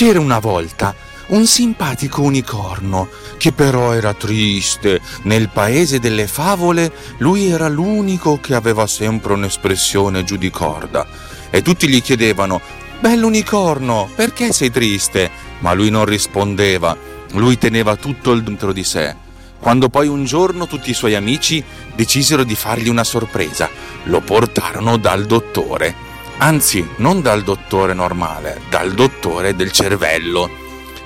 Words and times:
C'era 0.00 0.18
una 0.18 0.38
volta 0.38 0.94
un 1.26 1.44
simpatico 1.44 2.22
unicorno 2.22 3.10
che 3.36 3.52
però 3.52 3.92
era 3.92 4.14
triste. 4.14 4.98
Nel 5.24 5.50
paese 5.50 5.98
delle 5.98 6.26
favole 6.26 6.90
lui 7.18 7.50
era 7.50 7.68
l'unico 7.68 8.40
che 8.40 8.54
aveva 8.54 8.86
sempre 8.86 9.34
un'espressione 9.34 10.24
giù 10.24 10.36
di 10.36 10.48
corda 10.48 11.06
e 11.50 11.60
tutti 11.60 11.86
gli 11.86 12.00
chiedevano 12.00 12.62
Bello 12.98 13.26
unicorno, 13.26 14.08
perché 14.14 14.54
sei 14.54 14.70
triste? 14.70 15.30
Ma 15.58 15.74
lui 15.74 15.90
non 15.90 16.06
rispondeva, 16.06 16.96
lui 17.32 17.58
teneva 17.58 17.94
tutto 17.96 18.34
dentro 18.40 18.72
di 18.72 18.84
sé. 18.84 19.14
Quando 19.58 19.90
poi 19.90 20.08
un 20.08 20.24
giorno 20.24 20.66
tutti 20.66 20.88
i 20.88 20.94
suoi 20.94 21.14
amici 21.14 21.62
decisero 21.94 22.42
di 22.42 22.54
fargli 22.54 22.88
una 22.88 23.04
sorpresa, 23.04 23.68
lo 24.04 24.22
portarono 24.22 24.96
dal 24.96 25.26
dottore. 25.26 26.08
Anzi, 26.42 26.88
non 26.96 27.20
dal 27.20 27.42
dottore 27.42 27.92
normale, 27.92 28.62
dal 28.70 28.92
dottore 28.92 29.54
del 29.54 29.72
cervello. 29.72 30.48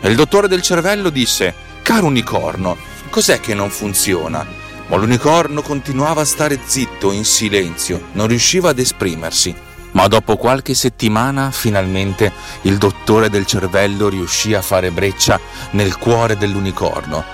E 0.01 0.09
il 0.09 0.15
dottore 0.15 0.47
del 0.47 0.63
cervello 0.63 1.11
disse, 1.11 1.53
caro 1.83 2.07
unicorno, 2.07 2.77
cos'è 3.11 3.41
che 3.41 3.53
non 3.53 3.69
funziona? 3.69 4.47
Ma 4.87 4.95
l'unicorno 4.97 5.61
continuava 5.61 6.21
a 6.21 6.25
stare 6.25 6.61
zitto, 6.65 7.11
in 7.11 7.25
silenzio, 7.25 8.11
non 8.13 8.29
riusciva 8.29 8.71
ad 8.71 8.79
esprimersi. 8.79 9.53
Ma 9.91 10.07
dopo 10.07 10.37
qualche 10.37 10.73
settimana, 10.75 11.51
finalmente, 11.51 12.33
il 12.63 12.79
dottore 12.79 13.29
del 13.29 13.45
cervello 13.45 14.09
riuscì 14.09 14.55
a 14.55 14.63
fare 14.63 14.93
breccia 14.93 15.41
nel 15.71 15.99
cuore 15.99 16.37
dell'unicorno. 16.37 17.25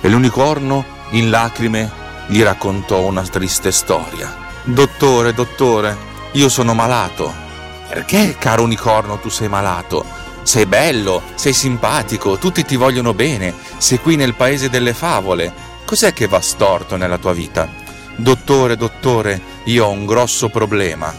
E 0.00 0.08
l'unicorno, 0.08 0.82
in 1.10 1.28
lacrime, 1.28 1.90
gli 2.26 2.42
raccontò 2.42 3.00
una 3.00 3.22
triste 3.22 3.70
storia. 3.70 4.34
Dottore, 4.64 5.34
dottore, 5.34 5.94
io 6.32 6.48
sono 6.48 6.72
malato. 6.72 7.48
Perché, 7.90 8.36
caro 8.38 8.62
unicorno, 8.62 9.18
tu 9.18 9.28
sei 9.30 9.48
malato? 9.48 10.04
Sei 10.44 10.64
bello, 10.64 11.22
sei 11.34 11.52
simpatico, 11.52 12.38
tutti 12.38 12.64
ti 12.64 12.76
vogliono 12.76 13.14
bene, 13.14 13.52
sei 13.78 13.98
qui 13.98 14.14
nel 14.14 14.34
paese 14.34 14.70
delle 14.70 14.94
favole. 14.94 15.52
Cos'è 15.84 16.12
che 16.12 16.28
va 16.28 16.40
storto 16.40 16.96
nella 16.96 17.18
tua 17.18 17.32
vita? 17.32 17.68
Dottore, 18.14 18.76
dottore, 18.76 19.40
io 19.64 19.86
ho 19.86 19.90
un 19.90 20.06
grosso 20.06 20.48
problema. 20.50 21.12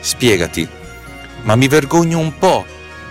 Spiegati. 0.00 0.66
Ma 1.42 1.56
mi 1.56 1.68
vergogno 1.68 2.18
un 2.18 2.38
po'. 2.38 2.64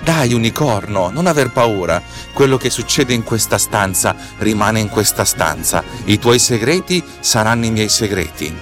Dai, 0.04 0.34
unicorno, 0.34 1.12
non 1.12 1.28
aver 1.28 1.52
paura. 1.52 2.02
Quello 2.34 2.58
che 2.58 2.72
succede 2.72 3.14
in 3.14 3.22
questa 3.22 3.60
stanza 3.60 4.16
rimane 4.40 4.80
in 4.80 4.90
questa 4.90 5.24
stanza. 5.24 5.84
I 6.06 6.18
tuoi 6.18 6.40
segreti 6.40 7.04
saranno 7.20 7.66
i 7.66 7.72
miei 7.72 7.90
segreti. 7.90 8.58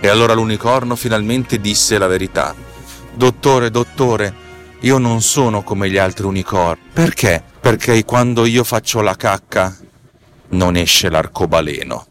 E 0.00 0.08
allora 0.08 0.34
l'unicorno 0.34 0.96
finalmente 0.96 1.60
disse 1.60 1.96
la 1.96 2.08
verità. 2.08 2.72
Dottore, 3.16 3.70
dottore, 3.70 4.34
io 4.80 4.98
non 4.98 5.22
sono 5.22 5.62
come 5.62 5.88
gli 5.88 5.96
altri 5.96 6.26
unicorni. 6.26 6.82
Perché? 6.92 7.42
Perché 7.60 8.04
quando 8.04 8.44
io 8.44 8.64
faccio 8.64 9.00
la 9.00 9.14
cacca 9.14 9.76
non 10.48 10.76
esce 10.76 11.08
l'arcobaleno. 11.08 12.06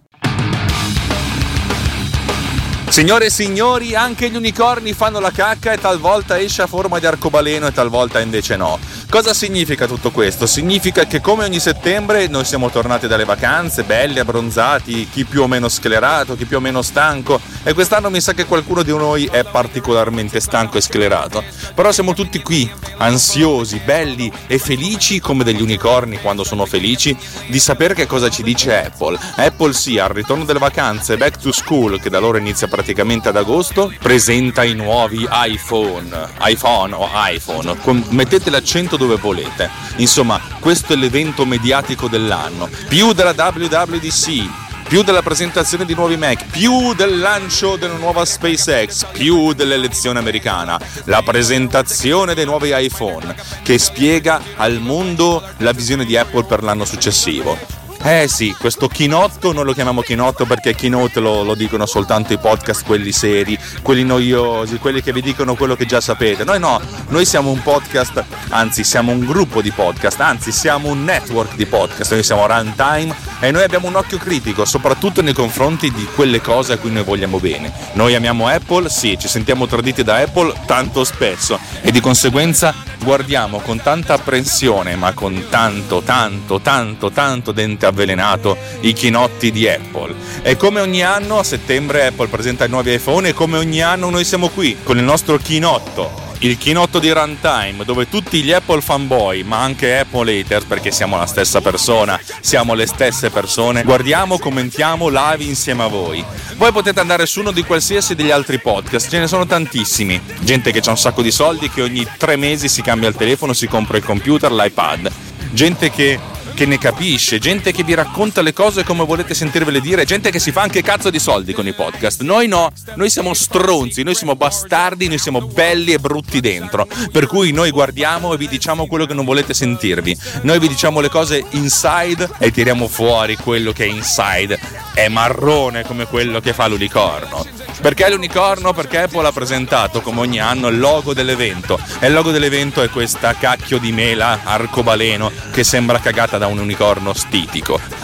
Signore 2.88 3.26
e 3.26 3.30
signori, 3.32 3.96
anche 3.96 4.30
gli 4.30 4.36
unicorni 4.36 4.94
fanno 4.94 5.20
la 5.20 5.32
cacca 5.32 5.74
e 5.74 5.78
talvolta 5.78 6.40
esce 6.40 6.62
a 6.62 6.68
forma 6.68 7.00
di 7.00 7.08
arcobaleno 7.08 7.68
e 7.68 7.72
talvolta 7.72 8.20
invece 8.20 8.56
no. 8.56 8.78
Cosa 9.14 9.36
significa 9.36 9.86
tutto 9.86 10.10
questo? 10.10 10.48
Significa 10.48 11.06
che 11.06 11.22
come 11.22 11.44
ogni 11.44 11.60
settembre 11.60 12.26
noi 12.26 12.46
siamo 12.46 12.72
tornati 12.72 13.06
dalle 13.06 13.26
vacanze, 13.26 13.84
belli, 13.84 14.18
abbronzati, 14.18 15.08
chi 15.08 15.24
più 15.24 15.44
o 15.44 15.48
meno 15.48 15.70
sclerato, 15.70 16.36
chi 16.36 16.46
più 16.46 16.58
o 16.58 16.60
meno 16.60 16.82
stanco 16.82 17.40
e 17.62 17.74
quest'anno 17.74 18.10
mi 18.10 18.20
sa 18.20 18.34
che 18.34 18.46
qualcuno 18.46 18.82
di 18.82 18.90
noi 18.90 19.26
è 19.26 19.44
particolarmente 19.44 20.40
stanco 20.40 20.80
e 20.80 20.82
sclerato. 20.82 21.44
Però 21.76 21.92
siamo 21.92 22.16
tutti 22.16 22.42
qui, 22.42 22.68
ansiosi, 22.98 23.82
belli 23.86 24.32
e 24.48 24.58
felici 24.58 25.20
come 25.20 25.44
degli 25.44 25.62
unicorni 25.62 26.20
quando 26.20 26.44
sono 26.44 26.66
felici 26.66 27.16
di 27.46 27.60
sapere 27.60 27.94
che 27.94 28.08
cosa 28.08 28.30
ci 28.30 28.42
dice 28.42 28.84
Apple. 28.84 29.20
Apple 29.36 29.74
sì, 29.74 30.00
al 30.00 30.10
ritorno 30.10 30.44
delle 30.44 30.58
vacanze, 30.58 31.18
back 31.18 31.38
to 31.38 31.52
school, 31.52 32.02
che 32.02 32.10
da 32.10 32.18
loro 32.18 32.40
inizia 32.40 32.68
praticamente 32.68 33.30
ad 33.30 33.38
agosto, 33.38 33.94
presenta 34.02 34.64
i 34.64 34.74
nuovi 34.74 35.28
iPhone, 35.30 36.10
iPhone 36.42 36.96
o 36.96 37.08
iPhone. 37.14 37.78
Mettete 38.10 38.50
l'accento 38.50 39.02
dove 39.04 39.18
volete. 39.18 39.70
Insomma, 39.98 40.40
questo 40.60 40.94
è 40.94 40.96
l'evento 40.96 41.46
mediatico 41.46 42.08
dell'anno. 42.08 42.70
Più 42.88 43.14
della 43.14 43.34
WWDC, 43.36 44.50
più 44.88 45.04
della 45.04 45.22
presentazione 45.22 45.86
di 45.86 45.94
nuovi 45.94 46.18
Mac, 46.18 46.46
più 46.48 46.94
del 46.94 47.20
lancio 47.20 47.76
della 47.76 47.98
nuova 47.98 48.26
SpaceX, 48.26 49.08
più 49.12 49.54
dell'elezione 49.54 50.20
americana, 50.20 50.80
la 51.06 51.22
presentazione 51.22 52.34
dei 52.34 52.46
nuovi 52.46 52.72
iPhone 52.74 53.36
che 53.64 53.78
spiega 53.78 54.42
al 54.56 54.80
mondo 54.80 55.44
la 55.58 55.72
visione 55.72 56.06
di 56.06 56.16
Apple 56.16 56.44
per 56.44 56.64
l'anno 56.64 56.86
successivo. 56.86 57.83
Eh 58.06 58.28
sì, 58.28 58.54
questo 58.60 58.90
chinotto 58.90 59.54
non 59.54 59.64
lo 59.64 59.72
chiamiamo 59.72 60.02
chinotto 60.02 60.46
perché 60.46 60.76
keynote 60.76 61.22
lo, 61.22 61.42
lo, 61.42 61.56
dicono 61.56 61.86
soltanto 61.86 62.34
i 62.34 62.38
podcast, 62.38 62.84
quelli 62.86 63.14
seri, 63.14 63.58
quelli 63.82 64.04
noiosi, 64.04 64.78
quelli 64.78 65.02
che 65.02 65.14
vi 65.14 65.22
dicono 65.22 65.56
quello 65.56 65.78
che 65.78 65.86
già 65.86 66.02
sapete. 66.02 66.44
Noi 66.44 66.60
no, 66.60 66.82
noi 67.08 67.26
siamo 67.26 67.50
un 67.50 67.62
podcast, 67.62 68.22
anzi 68.50 68.84
siamo 68.84 69.14
un 69.14 69.22
gruppo 69.22 69.62
di 69.62 69.72
podcast, 69.72 70.20
anzi 70.20 70.52
siamo 70.52 70.90
un 70.90 71.06
network 71.06 71.56
di 71.56 71.66
podcast, 71.66 72.12
noi 72.12 72.24
siamo 72.24 72.46
Runtime 72.46 73.16
e 73.44 73.52
noi 73.52 73.64
abbiamo 73.64 73.88
un 73.88 73.96
occhio 73.96 74.18
critico, 74.18 74.64
soprattutto 74.64 75.22
nei 75.22 75.34
confronti 75.34 75.92
di 75.92 76.08
quelle 76.16 76.40
cose 76.40 76.72
a 76.72 76.78
cui 76.78 76.94
noi 76.94 77.04
vogliamo 77.04 77.40
bene. 77.40 77.74
Noi 77.92 78.16
amiamo 78.16 78.48
Apple, 78.48 78.88
sì, 78.88 79.18
ci 79.20 79.28
sentiamo 79.28 79.68
traditi 79.68 80.02
da 80.02 80.20
Apple 80.20 80.54
tanto 80.66 81.04
spesso 81.04 81.60
e 81.82 81.92
di 81.92 82.00
conseguenza 82.00 82.74
guardiamo 83.04 83.60
con 83.60 83.82
tanta 83.82 84.14
apprensione, 84.14 84.96
ma 84.96 85.12
con 85.12 85.48
tanto, 85.50 86.02
tanto, 86.06 86.62
tanto, 86.62 87.12
tanto 87.12 87.52
dente 87.52 87.86
avvelenato 87.86 88.56
i 88.80 88.94
chinotti 88.94 89.52
di 89.52 89.68
Apple. 89.68 90.16
E 90.42 90.56
come 90.56 90.80
ogni 90.80 91.04
anno 91.04 91.40
a 91.40 91.44
settembre 91.44 92.08
Apple 92.08 92.28
presenta 92.28 92.64
i 92.64 92.70
nuovi 92.70 92.94
iPhone 92.94 93.28
e 93.28 93.34
come 93.34 93.58
ogni 93.58 93.82
anno 93.82 94.10
noi 94.10 94.24
siamo 94.24 94.48
qui 94.48 94.78
con 94.84 94.98
il 94.98 95.04
nostro 95.04 95.36
chinotto 95.36 96.23
il 96.44 96.58
chinotto 96.58 97.00
di 97.00 97.10
Runtime, 97.10 97.86
dove 97.86 98.10
tutti 98.10 98.44
gli 98.44 98.52
Apple 98.52 98.82
fanboy, 98.82 99.44
ma 99.44 99.62
anche 99.62 100.00
Apple 100.00 100.40
haters, 100.40 100.66
perché 100.66 100.92
siamo 100.92 101.18
la 101.18 101.26
stessa 101.26 101.62
persona, 101.62 102.20
siamo 102.42 102.74
le 102.74 102.86
stesse 102.86 103.30
persone, 103.30 103.84
guardiamo, 103.84 104.38
commentiamo 104.38 105.08
live 105.08 105.44
insieme 105.46 105.84
a 105.84 105.88
voi. 105.88 106.24
Voi 106.58 106.72
potete 106.74 107.00
andare 107.00 107.26
su 107.28 107.40
uno 107.40 107.52
di 107.52 107.64
qualsiasi 107.64 108.14
degli 108.14 108.32
altri 108.32 108.60
podcast, 108.60 109.10
ce 109.10 109.20
ne 109.20 109.28
sono 109.28 109.46
tantissimi. 109.46 110.20
Gente 110.42 110.74
che 110.74 110.82
ha 110.86 110.90
un 110.90 110.98
sacco 110.98 111.22
di 111.22 111.32
soldi, 111.32 111.70
che 111.70 111.82
ogni 111.82 112.06
tre 112.18 112.36
mesi 112.36 112.68
si 112.68 112.82
cambia 112.82 113.08
il 113.08 113.16
telefono, 113.16 113.54
si 113.54 113.68
compra 113.68 113.96
il 113.96 114.04
computer, 114.04 114.52
l'iPad. 114.52 115.12
Gente 115.52 115.92
che 115.92 116.20
che 116.54 116.66
ne 116.66 116.78
capisce, 116.78 117.40
gente 117.40 117.72
che 117.72 117.84
vi 117.84 117.94
racconta 117.94 118.42
le 118.42 118.54
cose 118.54 118.84
come 118.84 119.06
volete 119.06 119.34
sentirvele 119.34 119.82
dire, 119.82 120.06
gente 120.06 120.32
che 120.32 120.40
si 120.40 120.52
fa 120.52 120.62
anche 120.62 120.82
cazzo 120.82 121.10
di 121.10 121.20
soldi 121.20 121.54
con 121.54 121.68
i 121.68 121.74
podcast. 121.74 122.22
Noi 122.22 122.48
no, 122.48 122.72
noi 122.96 123.10
siamo 123.10 123.34
stronzi, 123.34 124.04
noi 124.04 124.16
siamo 124.16 124.36
bastardi, 124.36 125.08
noi 125.08 125.18
siamo 125.18 125.42
belli 125.42 125.94
e 125.94 126.00
brutti 126.00 126.40
dentro. 126.40 126.88
Per 127.12 127.28
cui 127.28 127.52
noi 127.52 127.72
guardiamo 127.72 128.34
e 128.34 128.38
vi 128.38 128.48
diciamo 128.48 128.88
quello 128.88 129.06
che 129.06 129.14
non 129.14 129.26
volete 129.26 129.54
sentirvi. 129.54 130.18
Noi 130.42 130.60
vi 130.60 130.68
diciamo 130.68 131.00
le 131.00 131.10
cose 131.10 131.44
inside 131.52 132.30
e 132.38 132.52
tiriamo 132.52 132.88
fuori 132.88 133.36
quello 133.36 133.72
che 133.72 133.86
è 133.86 133.88
inside 133.88 134.60
è 134.94 135.08
marrone 135.10 135.84
come 135.84 136.06
quello 136.06 136.40
che 136.40 136.54
fa 136.54 136.68
l'unicorno. 136.68 137.46
Perché 137.82 138.10
l'unicorno? 138.10 138.72
Perché 138.74 139.00
Apple 139.00 139.28
ha 139.28 139.32
presentato 139.32 140.02
come 140.02 140.22
ogni 140.22 140.40
anno 140.40 140.70
il 140.70 140.80
logo 140.80 141.14
dell'evento 141.14 141.80
e 142.00 142.08
il 142.08 142.14
logo 142.14 142.32
dell'evento 142.32 142.82
è 142.82 142.90
questa 142.90 143.34
cacchio 143.34 143.78
di 143.78 143.92
mela 143.92 144.40
arcobaleno 144.44 145.32
che 145.52 145.64
sembra 145.64 146.00
cagata 146.00 146.38
da 146.38 146.48
un 146.48 146.60
unicorno 146.60 147.14
stitico. 147.14 147.80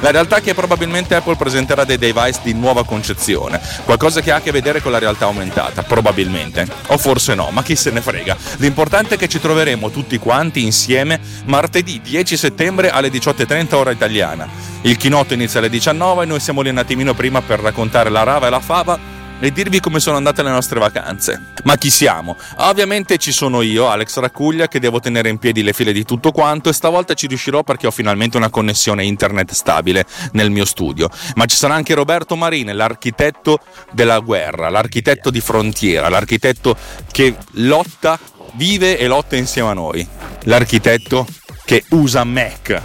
La 0.00 0.10
realtà 0.10 0.36
è 0.36 0.40
che 0.40 0.54
probabilmente 0.54 1.14
Apple 1.14 1.36
presenterà 1.36 1.84
dei 1.84 1.98
device 1.98 2.40
di 2.42 2.54
nuova 2.54 2.84
concezione, 2.84 3.60
qualcosa 3.84 4.20
che 4.20 4.30
ha 4.30 4.36
a 4.36 4.40
che 4.40 4.50
vedere 4.50 4.80
con 4.80 4.92
la 4.92 4.98
realtà 4.98 5.26
aumentata, 5.26 5.82
probabilmente, 5.82 6.66
o 6.86 6.96
forse 6.96 7.34
no, 7.34 7.50
ma 7.50 7.62
chi 7.62 7.76
se 7.76 7.90
ne 7.90 8.00
frega. 8.00 8.36
L'importante 8.56 9.16
è 9.16 9.18
che 9.18 9.28
ci 9.28 9.40
troveremo 9.40 9.90
tutti 9.90 10.18
quanti 10.18 10.62
insieme 10.62 11.20
martedì 11.46 12.00
10 12.00 12.36
settembre 12.36 12.90
alle 12.90 13.08
18.30 13.08 13.74
ora 13.74 13.90
italiana. 13.90 14.73
Il 14.84 14.98
chinotto 14.98 15.32
inizia 15.32 15.60
alle 15.60 15.70
19 15.70 16.24
e 16.24 16.26
noi 16.26 16.40
siamo 16.40 16.60
lì 16.60 16.68
un 16.68 16.76
attimino 16.76 17.14
prima 17.14 17.40
per 17.40 17.58
raccontare 17.58 18.10
la 18.10 18.22
rava 18.22 18.48
e 18.48 18.50
la 18.50 18.60
fava 18.60 18.98
e 19.40 19.50
dirvi 19.50 19.80
come 19.80 19.98
sono 19.98 20.18
andate 20.18 20.42
le 20.42 20.50
nostre 20.50 20.78
vacanze. 20.78 21.52
Ma 21.64 21.78
chi 21.78 21.88
siamo? 21.88 22.36
Ovviamente 22.58 23.16
ci 23.16 23.32
sono 23.32 23.62
io, 23.62 23.88
Alex 23.88 24.18
Raccuglia, 24.18 24.68
che 24.68 24.80
devo 24.80 25.00
tenere 25.00 25.30
in 25.30 25.38
piedi 25.38 25.62
le 25.62 25.72
file 25.72 25.90
di 25.94 26.04
tutto 26.04 26.32
quanto 26.32 26.68
e 26.68 26.74
stavolta 26.74 27.14
ci 27.14 27.26
riuscirò 27.26 27.62
perché 27.62 27.86
ho 27.86 27.90
finalmente 27.90 28.36
una 28.36 28.50
connessione 28.50 29.06
internet 29.06 29.52
stabile 29.52 30.04
nel 30.32 30.50
mio 30.50 30.66
studio. 30.66 31.08
Ma 31.36 31.46
ci 31.46 31.56
sarà 31.56 31.72
anche 31.72 31.94
Roberto 31.94 32.36
Marini, 32.36 32.74
l'architetto 32.74 33.60
della 33.90 34.18
guerra, 34.18 34.68
l'architetto 34.68 35.30
di 35.30 35.40
frontiera, 35.40 36.10
l'architetto 36.10 36.76
che 37.10 37.34
lotta, 37.52 38.18
vive 38.52 38.98
e 38.98 39.06
lotta 39.06 39.34
insieme 39.36 39.70
a 39.70 39.72
noi. 39.72 40.06
L'architetto 40.42 41.26
che 41.64 41.84
usa 41.88 42.22
Mac 42.24 42.82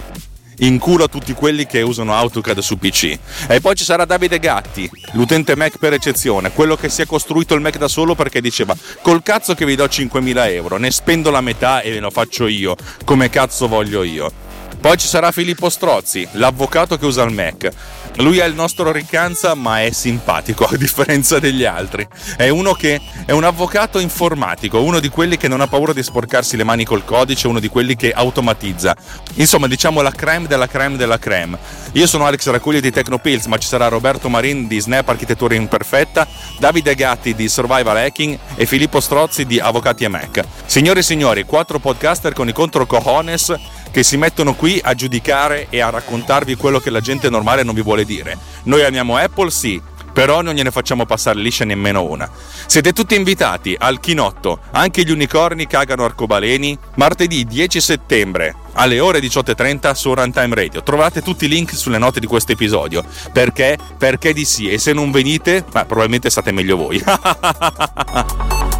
in 0.60 0.78
culo 0.78 1.04
a 1.04 1.08
tutti 1.08 1.32
quelli 1.32 1.66
che 1.66 1.82
usano 1.82 2.14
AutoCAD 2.14 2.58
su 2.58 2.78
PC. 2.78 3.18
E 3.48 3.60
poi 3.60 3.74
ci 3.74 3.84
sarà 3.84 4.04
Davide 4.04 4.38
Gatti, 4.38 4.90
l'utente 5.12 5.56
Mac 5.56 5.78
per 5.78 5.92
eccezione, 5.92 6.52
quello 6.52 6.76
che 6.76 6.88
si 6.88 7.02
è 7.02 7.06
costruito 7.06 7.54
il 7.54 7.60
Mac 7.60 7.76
da 7.76 7.88
solo 7.88 8.14
perché 8.14 8.40
diceva 8.40 8.74
col 9.02 9.22
cazzo 9.22 9.54
che 9.54 9.64
vi 9.64 9.74
do 9.74 9.84
5.000 9.84 10.50
euro, 10.52 10.76
ne 10.76 10.90
spendo 10.90 11.30
la 11.30 11.40
metà 11.40 11.80
e 11.80 11.90
ve 11.90 12.00
lo 12.00 12.10
faccio 12.10 12.46
io, 12.46 12.76
come 13.04 13.30
cazzo 13.30 13.68
voglio 13.68 14.02
io. 14.02 14.48
Poi 14.80 14.96
ci 14.96 15.06
sarà 15.06 15.30
Filippo 15.30 15.68
Strozzi, 15.68 16.26
l'avvocato 16.32 16.96
che 16.96 17.04
usa 17.04 17.22
il 17.22 17.34
Mac. 17.34 17.70
Lui 18.16 18.38
è 18.38 18.44
il 18.44 18.54
nostro 18.54 18.92
riccanza, 18.92 19.54
ma 19.54 19.82
è 19.82 19.90
simpatico 19.90 20.64
a 20.70 20.76
differenza 20.76 21.38
degli 21.38 21.64
altri. 21.64 22.06
È 22.36 22.48
uno 22.48 22.72
che 22.72 23.00
è 23.24 23.32
un 23.32 23.44
avvocato 23.44 23.98
informatico, 23.98 24.82
uno 24.82 25.00
di 25.00 25.08
quelli 25.08 25.36
che 25.36 25.48
non 25.48 25.60
ha 25.60 25.66
paura 25.66 25.92
di 25.92 26.02
sporcarsi 26.02 26.56
le 26.56 26.64
mani 26.64 26.84
col 26.84 27.04
codice, 27.04 27.48
uno 27.48 27.60
di 27.60 27.68
quelli 27.68 27.96
che 27.96 28.12
automatizza. 28.12 28.96
Insomma, 29.34 29.66
diciamo 29.66 30.02
la 30.02 30.10
creme 30.10 30.46
della 30.46 30.66
creme 30.66 30.96
della 30.96 31.18
creme. 31.18 31.58
Io 31.92 32.06
sono 32.06 32.26
Alex 32.26 32.48
Racuglia 32.50 32.80
di 32.80 32.90
Tecnopills, 32.90 33.46
ma 33.46 33.58
ci 33.58 33.68
sarà 33.68 33.88
Roberto 33.88 34.28
Marin 34.28 34.66
di 34.66 34.80
Snap 34.80 35.08
Architettura 35.08 35.54
Imperfetta, 35.54 36.26
Davide 36.58 36.94
Gatti 36.94 37.34
di 37.34 37.48
Survival 37.48 37.96
Hacking 37.96 38.38
e 38.54 38.66
Filippo 38.66 39.00
Strozzi 39.00 39.46
di 39.46 39.58
Avvocati 39.58 40.04
e 40.04 40.08
Mac. 40.08 40.42
Signore 40.66 41.00
e 41.00 41.02
signori, 41.02 41.44
quattro 41.44 41.78
podcaster 41.78 42.32
con 42.32 42.48
i 42.48 42.52
contro 42.52 42.86
cojones 42.86 43.54
che 43.90 44.02
si 44.02 44.16
mettono 44.16 44.54
qui 44.54 44.80
a 44.82 44.94
giudicare 44.94 45.66
e 45.70 45.80
a 45.80 45.90
raccontarvi 45.90 46.56
quello 46.56 46.78
che 46.78 46.90
la 46.90 47.00
gente 47.00 47.28
normale 47.28 47.62
non 47.62 47.74
vi 47.74 47.82
vuole 47.82 48.04
dire. 48.04 48.38
Noi 48.64 48.84
amiamo 48.84 49.16
Apple, 49.16 49.50
sì, 49.50 49.80
però 50.12 50.42
non 50.42 50.54
gliene 50.54 50.70
facciamo 50.70 51.06
passare 51.06 51.38
liscia 51.38 51.64
nemmeno 51.64 52.02
una. 52.02 52.28
Siete 52.66 52.92
tutti 52.92 53.14
invitati 53.14 53.76
al 53.78 54.00
chinotto, 54.00 54.60
anche 54.72 55.02
gli 55.04 55.10
unicorni 55.10 55.66
cagano 55.66 56.04
arcobaleni, 56.04 56.76
martedì 56.96 57.44
10 57.44 57.80
settembre 57.80 58.54
alle 58.74 59.00
ore 59.00 59.20
18.30 59.20 59.92
su 59.92 60.14
Runtime 60.14 60.54
Radio. 60.54 60.82
Trovate 60.82 61.22
tutti 61.22 61.46
i 61.46 61.48
link 61.48 61.74
sulle 61.74 61.98
note 61.98 62.20
di 62.20 62.26
questo 62.26 62.52
episodio. 62.52 63.04
Perché? 63.32 63.78
Perché 63.98 64.32
di 64.32 64.44
sì, 64.44 64.70
e 64.70 64.78
se 64.78 64.92
non 64.92 65.10
venite, 65.10 65.64
beh, 65.70 65.84
probabilmente 65.84 66.30
state 66.30 66.52
meglio 66.52 66.76
voi. 66.76 67.02